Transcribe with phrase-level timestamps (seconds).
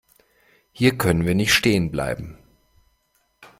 [0.71, 2.39] Hier können wir nicht stehen bleiben.